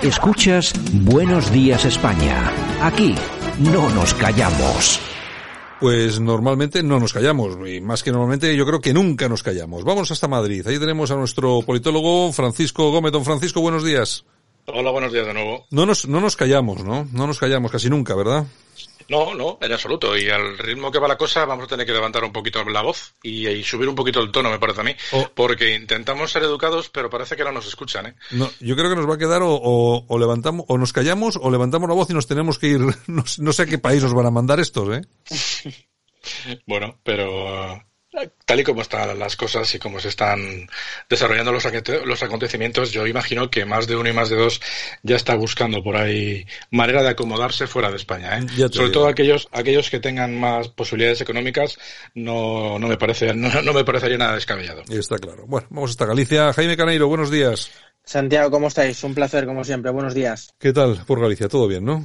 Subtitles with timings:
[0.00, 2.50] Escuchas Buenos Días España.
[2.80, 3.14] Aquí
[3.58, 4.98] no nos callamos.
[5.80, 9.84] Pues normalmente no nos callamos, y más que normalmente yo creo que nunca nos callamos.
[9.84, 10.66] Vamos hasta Madrid.
[10.66, 13.12] Ahí tenemos a nuestro politólogo Francisco Gómez.
[13.12, 14.24] Don Francisco, buenos días.
[14.66, 15.66] Hola, buenos días de nuevo.
[15.70, 17.06] No nos, no nos callamos, ¿no?
[17.12, 18.46] No nos callamos casi nunca, ¿verdad?
[19.08, 20.16] No, no, en absoluto.
[20.16, 22.82] Y al ritmo que va la cosa, vamos a tener que levantar un poquito la
[22.82, 24.94] voz y, y subir un poquito el tono, me parece a mí.
[25.12, 25.28] Oh.
[25.34, 28.14] Porque intentamos ser educados, pero parece que no nos escuchan, ¿eh?
[28.30, 31.38] No, yo creo que nos va a quedar o, o, o levantamos, o nos callamos
[31.40, 32.80] o levantamos la voz y nos tenemos que ir.
[33.06, 35.02] No, no sé a qué país nos van a mandar estos, ¿eh?
[36.66, 37.82] Bueno, pero
[38.44, 40.68] tal y como están las cosas y como se están
[41.08, 44.60] desarrollando los, acontecimientos, yo imagino que más de uno y más de dos
[45.02, 48.38] ya está buscando por ahí manera de acomodarse fuera de España.
[48.38, 48.46] ¿eh?
[48.48, 48.90] Sobre digo.
[48.90, 51.78] todo aquellos aquellos que tengan más posibilidades económicas,
[52.14, 54.82] no, no me parece no, no me parecería nada descabellado.
[54.90, 55.44] Está claro.
[55.46, 56.52] Bueno, vamos hasta Galicia.
[56.52, 57.70] Jaime Caneiro, buenos días.
[58.04, 59.02] Santiago, ¿cómo estáis?
[59.04, 59.90] Un placer, como siempre.
[59.90, 60.54] Buenos días.
[60.58, 61.48] ¿Qué tal por Galicia?
[61.48, 62.04] ¿Todo bien, no?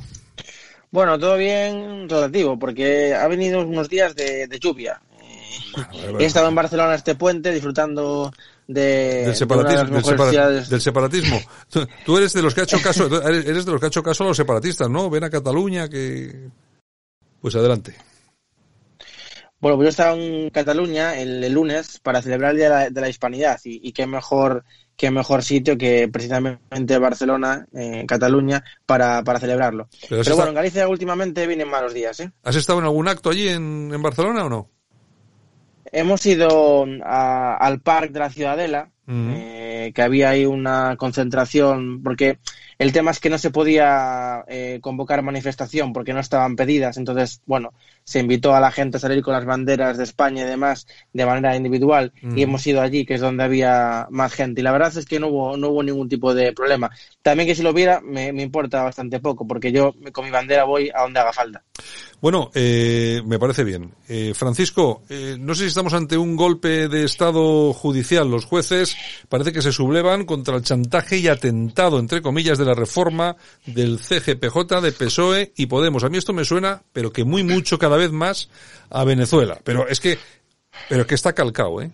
[0.89, 5.01] Bueno, todo bien relativo, porque ha venido unos días de, de lluvia.
[6.19, 8.31] He estado en Barcelona este puente disfrutando
[8.67, 10.69] de, del de separatismo, de las del, mejores separa- ciudades.
[10.69, 11.39] del separatismo.
[11.69, 14.03] Tú, tú eres de los que ha hecho caso, eres de los que ha hecho
[14.03, 15.09] caso a los separatistas, ¿no?
[15.09, 16.49] Ven a Cataluña que
[17.41, 17.95] pues adelante.
[19.59, 22.89] Bueno, pues yo estaba en Cataluña el, el lunes para celebrar el Día de la,
[22.91, 24.63] de la Hispanidad y, y qué mejor
[24.95, 29.87] qué mejor sitio que precisamente Barcelona, eh, Cataluña, para, para celebrarlo.
[30.09, 32.31] Pero bueno, en Galicia últimamente vienen malos días, ¿eh?
[32.43, 34.71] ¿Has estado en algún acto allí en, en Barcelona o no?
[35.91, 39.29] Hemos ido a- al parque de la Ciudadela, Ujú.
[39.35, 42.39] eh, que había ahí una concentración, porque
[42.79, 47.41] el tema es que no se podía eh, convocar manifestación porque no estaban pedidas, entonces,
[47.45, 47.73] bueno,
[48.03, 51.25] se invitó a la gente a salir con las banderas de España y demás de
[51.25, 54.95] manera individual y hemos ido allí, que es donde había más gente, y la verdad
[54.95, 56.89] es que no hubo, no hubo ningún tipo de problema.
[57.21, 60.63] También que si lo viera me, me importa bastante poco, porque yo con mi bandera
[60.63, 61.63] voy a donde haga falta.
[62.19, 63.93] Bueno, eh, me parece bien.
[64.07, 68.29] Eh, Francisco, eh, no sé si estamos ante un golpe de Estado judicial.
[68.29, 68.95] Los jueces
[69.29, 73.35] parece que se sublevan contra el chantaje y atentado, entre comillas, de la reforma
[73.65, 76.03] del CGPJ, de PSOE y Podemos.
[76.03, 78.49] A mí esto me suena, pero que muy mucho, cada vez más,
[78.89, 79.59] a Venezuela.
[79.63, 80.19] Pero es que,
[80.89, 81.91] pero que está calcado, ¿eh?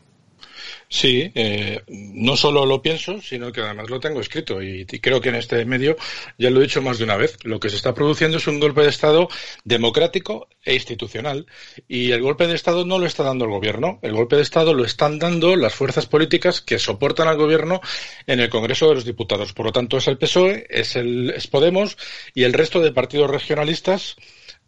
[0.94, 5.30] Sí, eh, no solo lo pienso, sino que además lo tengo escrito y, creo que
[5.30, 5.98] en este medio
[6.38, 7.36] ya lo he dicho más de una vez.
[7.44, 9.28] Lo que se está produciendo es un golpe de Estado
[9.64, 11.48] democrático e institucional
[11.88, 14.76] y el golpe de Estado no lo está dando el gobierno, el golpe de Estado
[14.76, 17.82] lo están dando las fuerzas políticas que soportan al gobierno
[18.28, 19.52] en el Congreso de los Diputados.
[19.54, 21.98] Por lo tanto, es el PSOE, es, el, es Podemos
[22.36, 24.16] y el resto de partidos regionalistas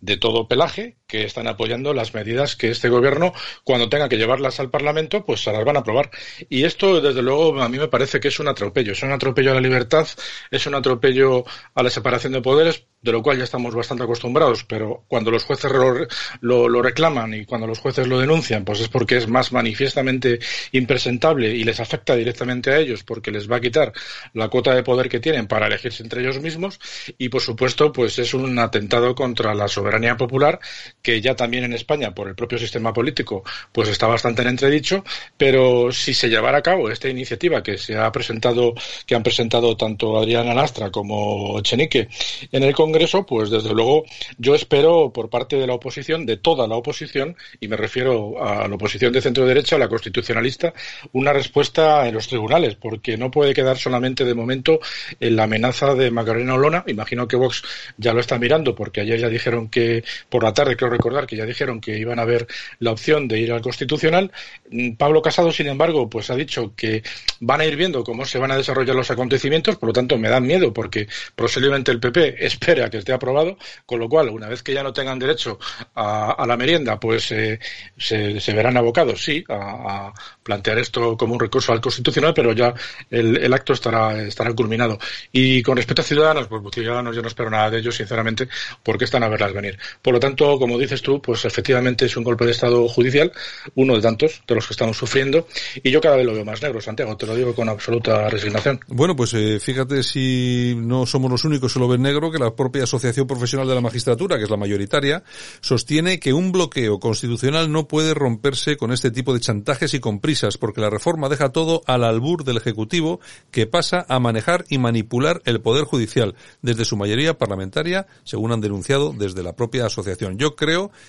[0.02, 3.33] de todo pelaje que están apoyando las medidas que este gobierno,
[3.63, 6.09] cuando tenga que llevarlas al Parlamento, pues se las van a aprobar.
[6.49, 8.93] Y esto, desde luego, a mí me parece que es un atropello.
[8.93, 10.07] Es un atropello a la libertad,
[10.49, 14.63] es un atropello a la separación de poderes, de lo cual ya estamos bastante acostumbrados,
[14.63, 16.07] pero cuando los jueces lo,
[16.41, 20.39] lo, lo reclaman y cuando los jueces lo denuncian, pues es porque es más manifiestamente
[20.72, 23.93] impresentable y les afecta directamente a ellos porque les va a quitar
[24.33, 26.79] la cuota de poder que tienen para elegirse entre ellos mismos
[27.19, 30.59] y, por supuesto, pues es un atentado contra la soberanía popular
[31.05, 35.05] que ya también en España, por el propio sistema político, pues está bastante en entredicho,
[35.38, 38.73] pero si se llevara a cabo esta iniciativa que se ha presentado,
[39.05, 42.09] que han presentado tanto Adriana Lastra como Echenique
[42.51, 44.03] en el Congreso, pues desde luego
[44.39, 48.67] yo espero por parte de la oposición, de toda la oposición, y me refiero a
[48.67, 50.73] la oposición de centro derecha, a la constitucionalista,
[51.13, 54.79] una respuesta en los tribunales, porque no puede quedar solamente de momento
[55.19, 56.84] en la amenaza de Macarena Olona.
[56.87, 57.61] Imagino que Vox
[57.96, 61.36] ya lo está mirando, porque ayer ya dijeron que por la tarde creo recordar que
[61.36, 62.47] ya dijeron que iban a ver
[62.80, 64.32] la opción de ir al Constitucional.
[64.72, 67.03] Mm, Pablo Casado, sin embargo, pues ha dicho que
[67.40, 70.30] van a ir viendo cómo se van a desarrollar los acontecimientos, por lo tanto me
[70.30, 74.47] dan miedo porque posiblemente el PP espere a que esté aprobado, con lo cual, una
[74.47, 75.59] vez que ya no tengan derecho
[75.96, 77.59] a, la merienda, pues eh,
[77.97, 80.14] se, verán abocados, sí, a,
[80.44, 82.74] plantear esto como un recurso al Constitucional, pero ya
[83.09, 85.00] el, acto estará, estará culminado.
[85.32, 88.47] Y con respecto a Ciudadanos, pues Ciudadanos yo no espero nada de ellos, sinceramente,
[88.84, 89.78] porque están a verlas venir.
[90.02, 93.31] Por lo tanto, como dices tú, pues efectivamente es un golpe de Estado judicial,
[93.75, 95.47] uno de tantos de los que estamos sufriendo,
[95.83, 98.79] y yo cada vez lo veo más negro, Santiago, te lo digo con absoluta resignación.
[98.87, 102.55] Bueno, pues eh, fíjate si no somos los únicos que lo ven negro, que la
[102.55, 105.23] propia Asociación Profesional de la Magistratura, que es la mayoritaria,
[105.61, 110.19] sostiene que un bloqueo constitucional no puede romperse con este tipo de chantajes y con
[110.19, 113.19] prisas, porque la reforma deja todo al albur del Ejecutivo,
[113.51, 118.61] que pasa a manejar y manipular el Poder Judicial, desde su mayoría parlamentaria, según han
[118.61, 120.37] denunciado desde la propia asociación.
[120.37, 120.55] Yo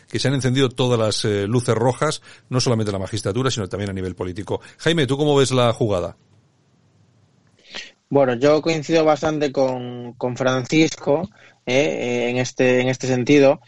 [0.08, 3.68] que se han encendido todas las eh, luces rojas, no solamente en la magistratura, sino
[3.68, 4.60] también a nivel político.
[4.78, 6.16] Jaime, ¿tú cómo ves la jugada?
[8.08, 11.28] Bueno, yo coincido bastante con, con Francisco
[11.66, 13.60] eh, en, este, en este sentido,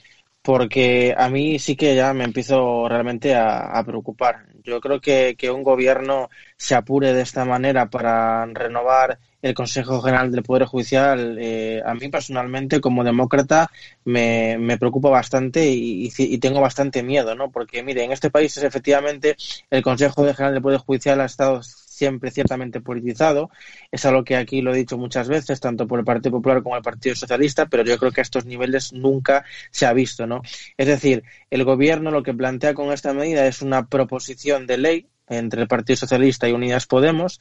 [0.43, 4.47] porque a mí sí que ya me empiezo realmente a, preocupar.
[4.63, 10.01] Yo creo que, que, un gobierno se apure de esta manera para renovar el Consejo
[10.01, 13.71] General del Poder Judicial, eh, a mí personalmente, como demócrata,
[14.05, 17.51] me, me preocupa bastante y, y, tengo bastante miedo, ¿no?
[17.51, 19.37] Porque, mire, en este país es efectivamente
[19.71, 23.51] el Consejo General del Poder Judicial ha estado siempre ciertamente politizado.
[23.91, 26.77] Es algo que aquí lo he dicho muchas veces, tanto por el Partido Popular como
[26.77, 30.43] el Partido Socialista, pero yo creo que a estos niveles nunca se ha visto, ¿no?
[30.77, 35.09] Es decir, el gobierno lo que plantea con esta medida es una proposición de ley
[35.29, 37.41] entre el Partido Socialista y Unidas Podemos,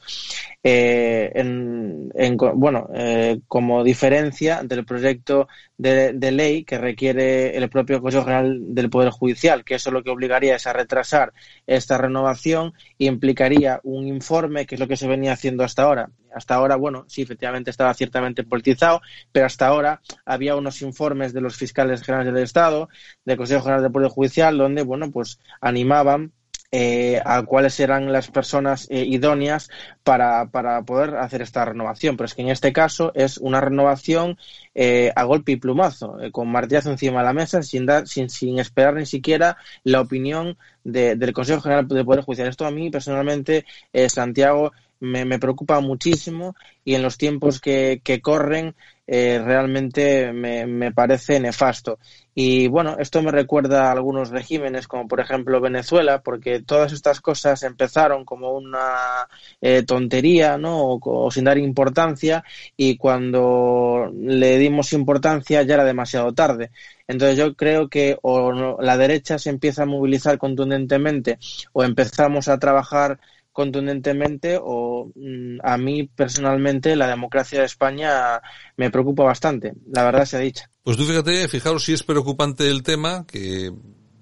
[0.63, 5.48] eh, en, bueno, eh, como diferencia del proyecto
[5.78, 10.10] de, ley que requiere el propio Consejo General del Poder Judicial, que eso lo que
[10.10, 11.34] obligaría es a retrasar
[11.66, 16.10] esta renovación y implicaría un informe, que es lo que se venía haciendo hasta ahora.
[16.33, 19.01] Hasta ahora, bueno, sí, efectivamente estaba ciertamente politizado,
[19.31, 22.90] pero hasta ahora había unos informes de los fiscales generales del Estado,
[23.25, 26.33] del Consejo General del Poder Judicial, donde, bueno, pues animaban
[26.69, 29.69] eh, a cuáles eran las personas eh, idóneas
[30.04, 32.18] para, para, poder hacer esta renovación.
[32.18, 34.38] Pero es que en este caso es una renovación
[34.75, 38.60] eh, a golpe y plumazo, con martillazo encima de la mesa, sin, dar, sin, sin
[38.60, 42.50] esperar ni siquiera la opinión del Consejo General de Poder Judicial.
[42.50, 43.66] Esto a mí personalmente,
[44.10, 48.75] Santiago, me, me, preocupa muchísimo y en los tiempos que, que corren
[49.07, 52.00] realmente me, me parece nefasto.
[52.39, 57.19] Y bueno, esto me recuerda a algunos regímenes, como por ejemplo Venezuela, porque todas estas
[57.19, 59.27] cosas empezaron como una
[59.59, 61.00] eh, tontería, ¿no?
[61.01, 62.44] O, sin dar importancia,
[62.75, 66.69] y cuando le dimos importancia ya era demasiado tarde.
[67.07, 71.39] Entonces yo creo que o la derecha se empieza a movilizar contundentemente
[71.74, 73.19] o empezamos a trabajar
[73.57, 78.39] contundentemente o mm, a mí personalmente la democracia de España
[78.75, 80.65] me preocupa bastante, la verdad se ha dicho.
[80.83, 83.74] Pues tú fíjate, fijaros si es preocupante el tema, que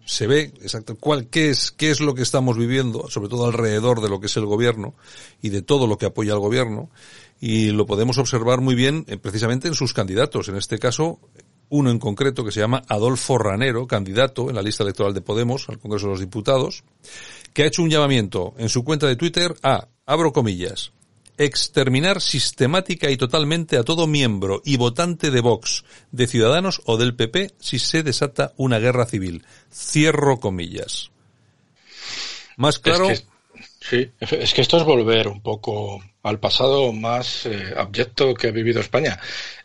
[0.05, 3.99] se ve exacto cuál qué es qué es lo que estamos viviendo, sobre todo alrededor
[3.99, 4.95] de lo que es el gobierno
[5.41, 6.89] y de todo lo que apoya al gobierno
[7.41, 11.19] y lo podemos observar muy bien eh, precisamente en sus candidatos, en este caso
[11.67, 15.67] uno en concreto que se llama Adolfo Ranero, candidato en la lista electoral de Podemos
[15.67, 16.85] al Congreso de los Diputados,
[17.55, 20.91] que ha hecho un llamamiento en su cuenta de Twitter a, abro comillas,
[21.37, 27.15] exterminar sistemática y totalmente a todo miembro y votante de Vox, de Ciudadanos o del
[27.15, 29.45] PP si se desata una guerra civil.
[29.71, 31.11] Cierro comillas.
[32.57, 33.07] Más claro.
[33.89, 38.51] Sí, es que esto es volver un poco al pasado más eh, abyecto que ha
[38.51, 39.19] vivido España.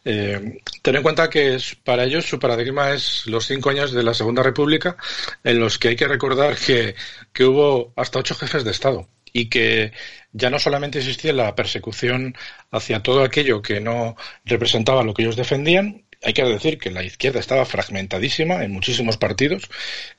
[0.05, 4.03] Eh, ten en cuenta que es, para ellos su paradigma es los cinco años de
[4.03, 4.97] la Segunda República,
[5.43, 6.95] en los que hay que recordar que,
[7.33, 9.93] que hubo hasta ocho jefes de Estado y que
[10.33, 12.35] ya no solamente existía la persecución
[12.71, 17.03] hacia todo aquello que no representaba lo que ellos defendían, hay que decir que la
[17.03, 19.69] izquierda estaba fragmentadísima en muchísimos partidos,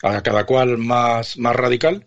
[0.02, 2.06] a cada cual más, más radical,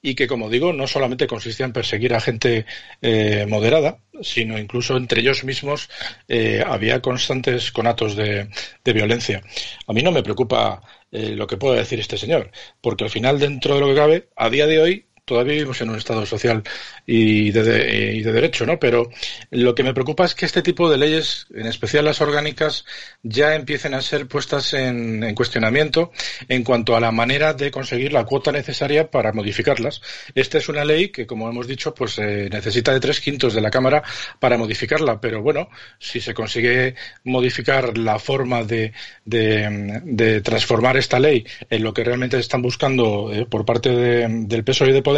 [0.00, 2.66] y que, como digo, no solamente consistía en perseguir a gente
[3.00, 5.88] eh, moderada, sino incluso entre ellos mismos
[6.28, 8.48] eh, había constantes conatos de,
[8.84, 9.42] de, violencia.
[9.86, 13.38] A mí no me preocupa eh, lo que pueda decir este señor, porque al final,
[13.38, 16.64] dentro de lo que cabe, a día de hoy todavía vivimos en un Estado social
[17.06, 18.80] y de, y de, derecho, ¿no?
[18.80, 19.08] Pero
[19.50, 22.84] lo que me preocupa es que este tipo de leyes, en especial las orgánicas,
[23.22, 26.10] ya empiecen a ser puestas en, en cuestionamiento
[26.48, 30.02] en cuanto a la manera de conseguir la cuota necesaria para modificarlas.
[30.34, 33.60] Esta es una ley que, como hemos dicho, pues eh, necesita de tres quintos de
[33.60, 34.02] la Cámara
[34.40, 35.20] para modificarla.
[35.20, 38.92] Pero bueno, si se consigue modificar la forma de,
[39.24, 44.90] de, transformar esta ley en lo que realmente están buscando eh, por parte del PSOE
[44.90, 45.11] y de Podemos,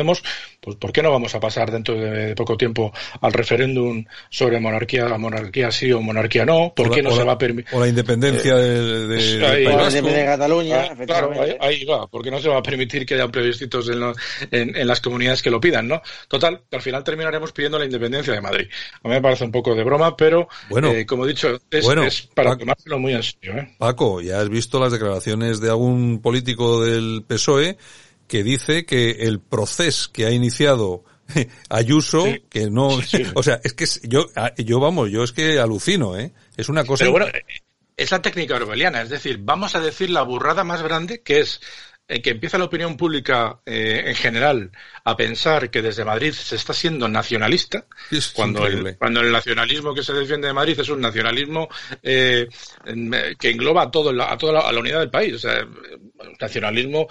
[0.61, 5.07] pues ¿por qué no vamos a pasar dentro de poco tiempo al referéndum sobre monarquía,
[5.19, 6.73] monarquía sí o monarquía no?
[6.75, 7.75] ¿Por qué no se va a permitir?
[7.75, 12.59] O la independencia de, de, de Cataluña, ah, claro, ahí, va, porque no se va
[12.59, 14.03] a permitir que haya plebiscitos en,
[14.51, 16.03] en, en, las comunidades que lo pidan, ¿no?
[16.29, 18.67] Total, al final terminaremos pidiendo la independencia de Madrid.
[19.03, 21.87] A mí me parece un poco de broma, pero bueno, eh, como he dicho, es,
[21.87, 23.59] es para tomárselo muy en serio.
[23.59, 23.75] ¿eh?
[23.79, 27.77] Paco, ya has visto las declaraciones de algún político del PSOE
[28.27, 31.05] que dice que el proceso que ha iniciado
[31.71, 32.89] Ayuso, que no,
[33.35, 34.27] o sea, es que yo,
[34.59, 36.33] yo vamos, yo es que alucino, ¿eh?
[36.57, 37.05] Es una cosa.
[37.05, 37.27] Pero bueno,
[37.97, 41.61] es la técnica orwelliana, es decir, vamos a decir la burrada más grande que es
[42.07, 44.71] eh, que empieza la opinión pública eh, en general
[45.05, 47.87] a pensar que desde Madrid se está siendo nacionalista,
[48.35, 51.67] cuando el, cuando el nacionalismo que se defiende de Madrid es un nacionalismo
[52.03, 52.47] eh,
[53.39, 55.33] que engloba a, todo a toda la, unidad del país.
[55.33, 55.67] O sea,
[56.19, 57.09] un nacionalismo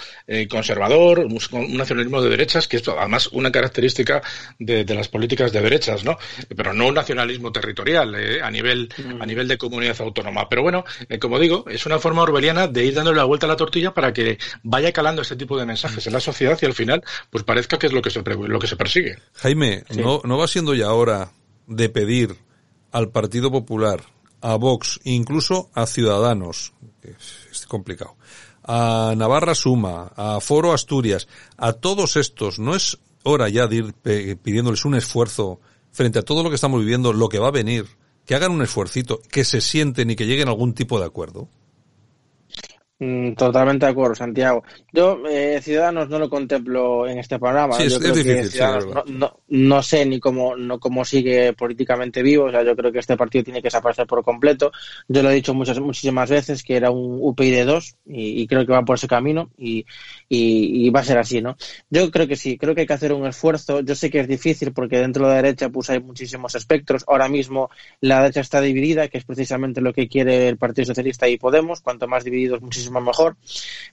[0.50, 4.22] conservador, un nacionalismo de derechas, que es además una característica
[4.60, 6.17] de, las políticas de derechas, ¿no?
[6.55, 10.48] Pero no un nacionalismo territorial a nivel a nivel de comunidad autónoma.
[10.50, 10.86] Pero bueno,
[11.19, 14.13] como digo, es una forma orwelliana de ir dándole la vuelta a la tortilla para
[14.13, 17.77] que vaya calando ese tipo de mensajes en la sociedad y al final pues parezca
[17.77, 19.17] que es lo que se, lo que se persigue.
[19.33, 21.31] Jaime, ¿no, ¿no va siendo ya hora
[21.67, 22.36] de pedir
[22.91, 24.03] al Partido Popular,
[24.41, 26.74] a Vox, incluso a Ciudadanos,
[27.51, 28.15] es complicado,
[28.63, 31.27] a Navarra Suma, a Foro Asturias,
[31.58, 35.60] a todos estos, ¿no es hora ya de ir pidiéndoles un esfuerzo
[35.91, 37.86] frente a todo lo que estamos viviendo, lo que va a venir,
[38.25, 41.50] que hagan un esfuercito, que se sienten y que lleguen a algún tipo de acuerdo?
[43.00, 44.64] Mm, totalmente de acuerdo, Santiago.
[44.92, 47.78] Yo, eh, Ciudadanos, no lo contemplo en este programa.
[47.80, 48.50] yo creo que
[49.08, 52.46] no, no, sé ni cómo, no, cómo sigue políticamente vivo.
[52.46, 54.72] O sea, yo creo que este partido tiene que desaparecer por completo.
[55.08, 58.66] Yo lo he dicho muchas, muchísimas veces que era un UPyD 2 y, y creo
[58.66, 59.86] que va por ese camino y,
[60.30, 61.58] y, va a ser así, ¿no?
[61.90, 63.82] Yo creo que sí, creo que hay que hacer un esfuerzo.
[63.82, 67.04] Yo sé que es difícil porque dentro de la derecha pues hay muchísimos espectros.
[67.08, 67.70] Ahora mismo
[68.02, 71.82] la derecha está dividida, que es precisamente lo que quiere el Partido Socialista y Podemos.
[71.82, 73.38] Cuanto más divididos, muchísimo mejor,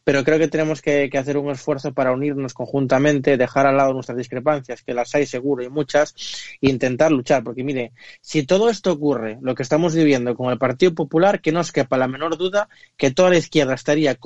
[0.05, 4.19] pero creo que tenemos que, hacer un esfuerzo para unirnos conjuntamente, dejar al lado nuestras
[4.19, 6.15] discrepancias, que las hay seguro y muchas,
[6.61, 10.59] e intentar luchar, porque mire, si todo esto ocurre, lo que estamos viviendo con el
[10.59, 14.19] Partido Popular, que no os quepa la menor duda que toda la izquierda estaría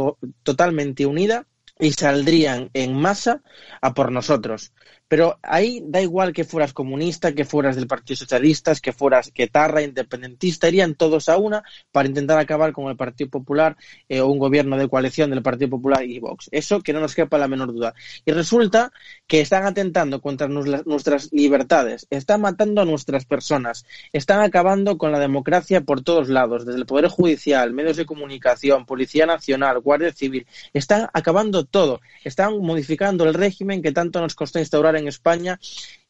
[0.42, 1.46] totalmente unida
[1.78, 3.42] y saldrían en masa
[3.80, 4.72] a por nosotros.
[5.08, 9.82] Pero ahí da igual que fueras comunista, que fueras del Partido Socialista, que fueras Tarra,
[9.82, 13.76] independentista, irían todos a una para intentar acabar con el Partido Popular
[14.08, 16.48] eh, o un gobierno de coalición del Partido Popular y Vox.
[16.50, 17.94] Eso que no nos quepa la menor duda.
[18.24, 18.92] Y resulta
[19.26, 25.18] que están atentando contra nuestras libertades, están matando a nuestras personas, están acabando con la
[25.18, 30.46] democracia por todos lados, desde el Poder Judicial, medios de comunicación, Policía Nacional, Guardia Civil,
[30.72, 35.58] están acabando todo, están modificando el régimen que tanto nos costó instaurar en España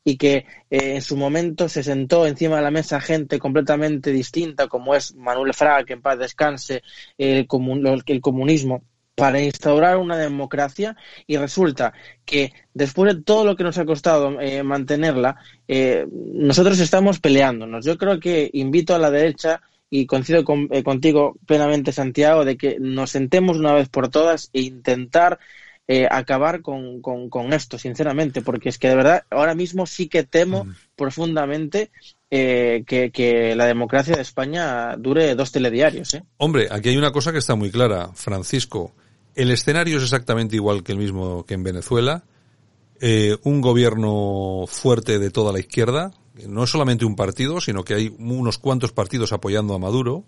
[0.04, 4.68] y que eh, en su momento se sentó encima de la mesa gente completamente distinta,
[4.68, 6.82] como es Manuel Fraga, que en paz descanse,
[7.16, 7.48] el,
[8.06, 8.82] el comunismo
[9.14, 10.96] para instaurar una democracia
[11.26, 11.92] y resulta
[12.24, 15.36] que después de todo lo que nos ha costado eh, mantenerla,
[15.68, 17.84] eh, nosotros estamos peleándonos.
[17.84, 23.10] Yo creo que invito a la derecha y coincido contigo plenamente, Santiago, de que nos
[23.10, 25.38] sentemos una vez por todas e intentar
[25.86, 30.22] eh, acabar con, con, esto, sinceramente, porque es que de verdad ahora mismo sí que
[30.22, 30.74] temo mm.
[30.96, 31.90] profundamente
[32.30, 36.14] eh, que, la democracia de España dure dos telediarios.
[36.14, 36.24] ¿eh?
[36.38, 38.94] Hombre, aquí hay una cosa que está muy clara, Francisco.
[39.34, 42.24] El escenario es exactamente igual que el mismo que en Venezuela.
[43.42, 46.12] un gobierno fuerte de toda la izquierda,
[46.48, 50.24] no es solamente un partido, sino que hay unos cuantos partidos apoyando a Maduro,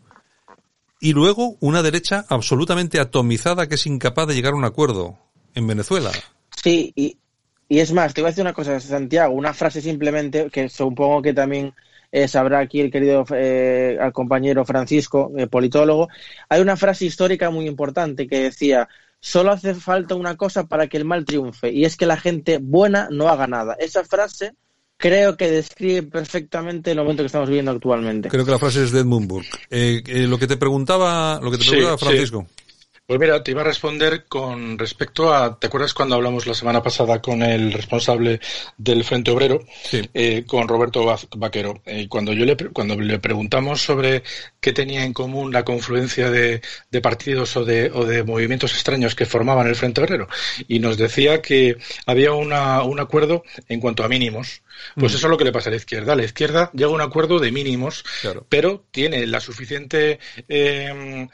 [1.00, 5.18] y luego una derecha absolutamente atomizada que es incapaz de llegar a un acuerdo
[5.56, 6.12] en Venezuela.
[6.62, 7.16] Sí, y,
[7.68, 11.20] y es más, te voy a decir una cosa, Santiago, una frase simplemente que supongo
[11.22, 11.75] que también
[12.12, 16.08] eh, sabrá aquí el querido eh, compañero Francisco, eh, politólogo.
[16.48, 20.96] Hay una frase histórica muy importante que decía, solo hace falta una cosa para que
[20.96, 23.76] el mal triunfe, y es que la gente buena no haga nada.
[23.80, 24.52] Esa frase
[24.96, 28.28] creo que describe perfectamente el momento que estamos viviendo actualmente.
[28.28, 30.26] Creo que la frase es de Edmund Burke.
[30.26, 32.46] lo que te preguntaba, lo que te preguntaba Francisco.
[33.06, 36.82] Pues mira, te iba a responder con respecto a, ¿te acuerdas cuando hablamos la semana
[36.82, 38.40] pasada con el responsable
[38.78, 39.60] del Frente Obrero,
[39.92, 41.82] eh, con Roberto Vaquero?
[41.86, 44.25] Eh, cuando yo le, cuando le preguntamos sobre
[44.66, 46.61] qué tenía en común la confluencia de,
[47.00, 50.26] partidos o de, o de, movimientos extraños que formaban el Frente Obrero.
[50.66, 54.62] Y nos decía que había una, un acuerdo en cuanto a mínimos.
[54.94, 55.16] Pues mm.
[55.16, 56.16] eso es lo que le pasa a la izquierda.
[56.16, 58.04] La izquierda llega a un acuerdo de mínimos,
[58.49, 60.18] pero tiene la suficiente
[60.49, 61.28] eh,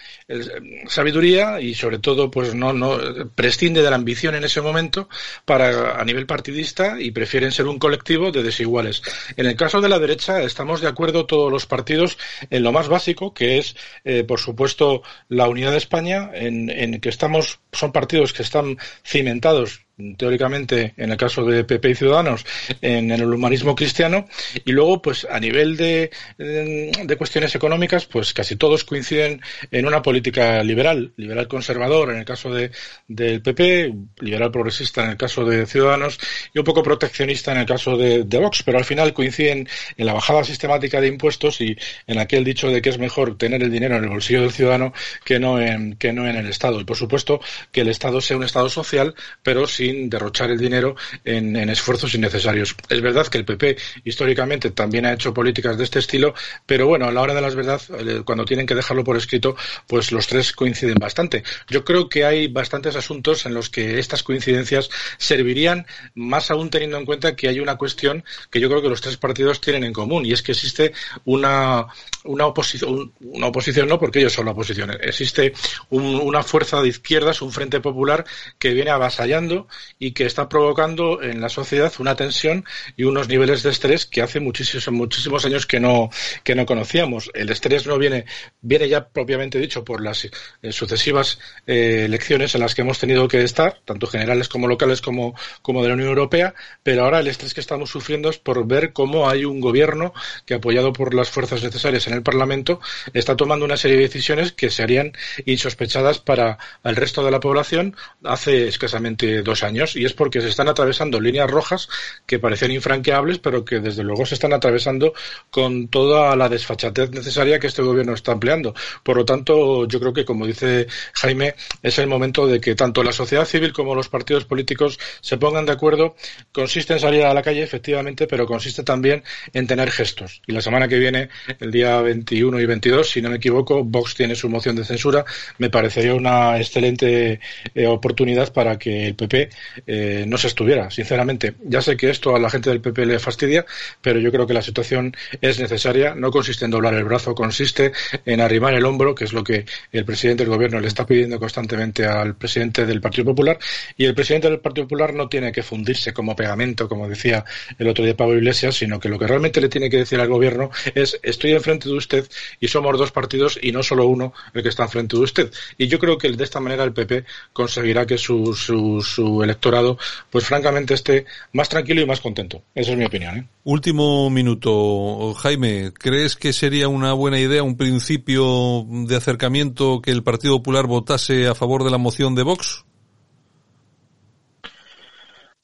[0.86, 2.98] sabiduría y sobre todo pues no, no
[3.34, 5.08] prescinde de la ambición en ese momento
[5.44, 9.02] para a nivel partidista y prefieren ser un colectivo de desiguales.
[9.36, 12.18] En el caso de la derecha estamos de acuerdo todos los partidos
[12.50, 17.00] en lo más básico que es eh, por supuesto la unidad de España en, en
[17.00, 19.86] que estamos son partidos que están cimentados
[20.16, 22.44] teóricamente, en el caso de PP y Ciudadanos,
[22.80, 24.26] en el humanismo cristiano,
[24.64, 30.02] y luego, pues, a nivel de, de, cuestiones económicas, pues casi todos coinciden en una
[30.02, 32.70] política liberal, liberal conservador en el caso de,
[33.06, 36.18] del PP, liberal progresista en el caso de Ciudadanos,
[36.54, 40.14] y un poco proteccionista en el caso de, Vox, pero al final coinciden en la
[40.14, 41.76] bajada sistemática de impuestos y
[42.08, 44.92] en aquel dicho de que es mejor tener el dinero en el bolsillo del ciudadano
[45.24, 46.80] que no en, que no en el Estado.
[46.80, 50.94] Y por supuesto que el Estado sea un Estado social, pero sin derrochar el dinero
[51.24, 52.76] en, esfuerzos innecesarios.
[52.88, 56.34] Es verdad que el PP históricamente también ha hecho políticas de este estilo,
[56.66, 59.56] pero bueno, a la hora de las verdad, eh, cuando tienen que dejarlo por escrito,
[59.88, 61.42] pues los tres coinciden bastante.
[61.68, 66.98] Yo creo que hay bastantes asuntos en los que estas coincidencias servirían, más aún teniendo
[66.98, 69.92] en cuenta que hay una cuestión que yo creo que los tres partidos tienen en
[69.92, 70.92] común, y es que existe
[71.24, 71.86] una,
[72.24, 75.52] una oposición, una oposición no porque ellos son la oposición, existe
[75.90, 78.24] una fuerza de izquierdas, un frente popular
[78.60, 79.66] que viene avasallando
[79.98, 82.64] y que está provocando en la sociedad una tensión
[82.96, 86.10] y unos niveles de estrés que hace muchísimos, muchísimos años que no,
[86.44, 87.30] que no conocíamos.
[87.34, 88.24] El estrés no viene,
[88.60, 93.28] viene ya propiamente dicho por las eh, sucesivas eh, elecciones en las que hemos tenido
[93.28, 97.28] que estar, tanto generales como locales como, como de la Unión Europea, pero ahora el
[97.28, 100.12] estrés que estamos sufriendo es por ver cómo hay un gobierno
[100.46, 102.80] que, apoyado por las fuerzas necesarias en el Parlamento,
[103.12, 105.12] está tomando una serie de decisiones que serían
[105.44, 110.48] insospechadas para el resto de la población hace escasamente dos años y es porque se
[110.48, 111.88] están atravesando líneas rojas
[112.26, 115.12] que parecían infranqueables, pero que desde luego se están atravesando
[115.50, 118.74] con toda la desfachatez necesaria que este gobierno está empleando.
[119.02, 123.02] Por lo tanto, yo creo que, como dice Jaime, es el momento de que tanto
[123.02, 126.16] la sociedad civil como los partidos políticos se pongan de acuerdo.
[126.52, 130.42] Consiste en salir a la calle, efectivamente, pero consiste también en tener gestos.
[130.46, 131.28] Y la semana que viene,
[131.60, 135.24] el día 21 y 22, si no me equivoco, Vox tiene su moción de censura.
[135.58, 137.40] Me parecería una excelente
[137.74, 139.50] eh, oportunidad para que el PP
[139.86, 141.54] eh, no se estuviera, sinceramente.
[141.64, 143.64] Ya sé que esto a la gente del PP le fastidia,
[144.00, 146.14] pero yo creo que la situación es necesaria.
[146.14, 147.92] No consiste en doblar el brazo, consiste
[148.24, 151.38] en arrimar el hombro, que es lo que el presidente del gobierno le está pidiendo
[151.38, 153.58] constantemente al presidente del Partido Popular.
[153.96, 157.44] Y el presidente del Partido Popular no tiene que fundirse como pegamento, como decía
[157.78, 160.28] el otro día Pablo Iglesias, sino que lo que realmente le tiene que decir al
[160.28, 162.28] gobierno es estoy enfrente de usted
[162.60, 165.52] y somos dos partidos y no solo uno el que está enfrente de usted.
[165.78, 169.98] Y yo creo que de esta manera el PP conseguirá que su, su, su electorado,
[170.30, 172.62] pues francamente esté más tranquilo y más contento.
[172.74, 173.36] Esa es mi opinión.
[173.36, 173.46] ¿eh?
[173.64, 175.92] Último minuto, Jaime.
[175.92, 181.46] ¿Crees que sería una buena idea, un principio de acercamiento que el Partido Popular votase
[181.46, 182.84] a favor de la moción de Vox?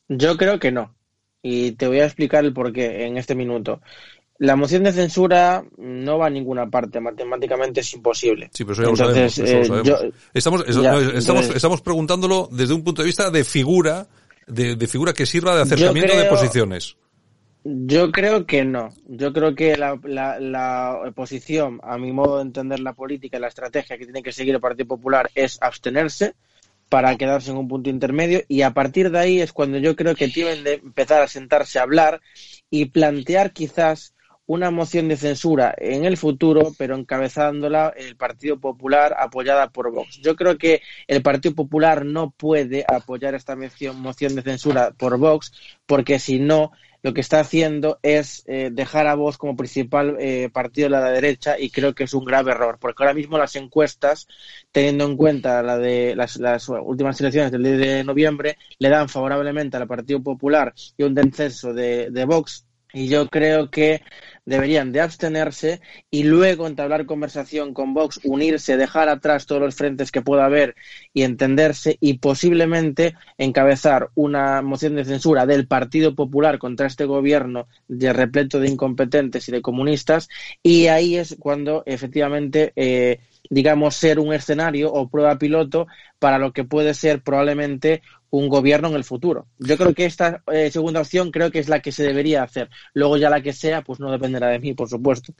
[0.08, 0.94] Yo creo que no.
[1.42, 3.80] Y te voy a explicar el porqué en este minuto.
[4.38, 8.50] La moción de censura no va a ninguna parte, matemáticamente es imposible.
[8.52, 9.38] Sí, pero eso ya lo sabemos.
[10.32, 14.06] estamos, estamos, estamos preguntándolo desde un punto de vista de figura,
[14.46, 16.96] de, figura que sirva de acercamiento de posiciones.
[17.64, 18.90] Yo creo que no.
[19.08, 23.40] Yo creo que la, la, la, oposición, a mi modo de entender la política y
[23.40, 26.34] la estrategia que tiene que seguir el Partido Popular es abstenerse
[26.88, 30.14] para quedarse en un punto intermedio y a partir de ahí es cuando yo creo
[30.14, 32.20] que tienen de empezar a sentarse a hablar
[32.70, 34.14] y plantear quizás
[34.48, 40.20] una moción de censura en el futuro, pero encabezándola el Partido Popular apoyada por Vox.
[40.22, 45.52] Yo creo que el Partido Popular no puede apoyar esta moción de censura por Vox,
[45.84, 50.48] porque si no, lo que está haciendo es eh, dejar a Vox como principal eh,
[50.50, 53.54] partido de la derecha y creo que es un grave error, porque ahora mismo las
[53.54, 54.28] encuestas,
[54.72, 56.38] teniendo en cuenta la de las,
[56.70, 61.74] últimas elecciones del 10 de noviembre, le dan favorablemente al Partido Popular y un descenso
[61.74, 64.02] de, de Vox y yo creo que
[64.48, 70.10] deberían de abstenerse y luego entablar conversación con Vox, unirse, dejar atrás todos los frentes
[70.10, 70.74] que pueda haber
[71.12, 77.68] y entenderse y posiblemente encabezar una moción de censura del Partido Popular contra este gobierno
[77.88, 80.30] de repleto de incompetentes y de comunistas
[80.62, 83.20] y ahí es cuando efectivamente eh,
[83.50, 85.86] digamos ser un escenario o prueba piloto
[86.18, 89.46] para lo que puede ser probablemente un gobierno en el futuro.
[89.58, 92.68] Yo creo que esta eh, segunda opción creo que es la que se debería hacer.
[92.94, 95.32] Luego ya la que sea, pues no dependerá de mí, por supuesto.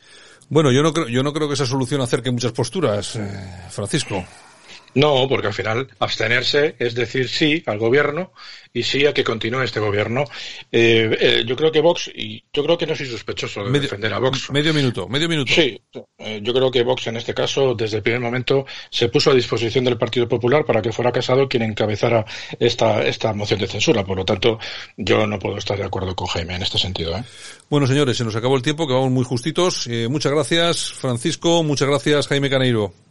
[0.48, 3.29] Bueno, yo no creo, yo no creo que esa solución acerque muchas posturas, eh,
[3.70, 4.24] Francisco.
[4.94, 8.33] No, porque al final abstenerse es decir sí al gobierno
[8.72, 10.24] y sí a que continúe este gobierno.
[10.70, 14.12] Eh, eh, yo creo que Vox, y yo creo que no soy sospechoso de defender
[14.12, 14.51] a Vox.
[14.51, 15.53] Medio minuto, medio minuto.
[15.53, 15.81] Sí,
[16.18, 19.35] eh, yo creo que Vox en este caso, desde el primer momento, se puso a
[19.35, 22.24] disposición del Partido Popular para que fuera Casado quien encabezara
[22.59, 24.05] esta, esta moción de censura.
[24.05, 24.59] Por lo tanto,
[24.96, 27.14] yo no puedo estar de acuerdo con Jaime en este sentido.
[27.68, 29.88] Bueno, señores, se nos acabó el tiempo, que vamos muy justitos.
[30.09, 31.62] muchas gracias, Francisco.
[31.62, 33.08] Muchas gracias, Jaime Caneiro.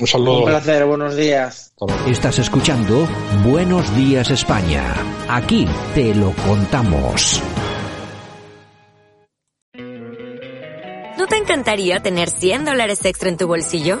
[0.00, 0.38] Un saludo.
[0.40, 1.72] Un placer, buenos días.
[2.06, 3.08] Estás escuchando
[3.44, 4.94] Buenos Días España.
[5.28, 7.42] Aquí te lo contamos.
[11.18, 14.00] ¿No te encantaría tener 100 dólares extra en tu bolsillo?